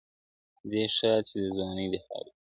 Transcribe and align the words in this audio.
دي 0.69 0.83
ښاد 0.95 1.23
سي 1.29 1.37
د 1.43 1.45
ځواني 1.55 1.85
دي 1.91 1.99
خاوري 2.05 2.29
نه 2.31 2.35
سي. 2.35 2.39